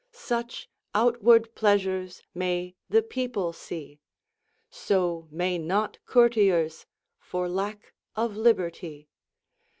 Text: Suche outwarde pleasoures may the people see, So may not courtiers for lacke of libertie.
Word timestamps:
Suche 0.11 0.65
outwarde 0.95 1.53
pleasoures 1.53 2.23
may 2.33 2.75
the 2.89 3.03
people 3.03 3.53
see, 3.53 3.99
So 4.71 5.27
may 5.29 5.59
not 5.59 5.99
courtiers 6.07 6.87
for 7.19 7.47
lacke 7.47 7.93
of 8.15 8.35
libertie. 8.35 9.09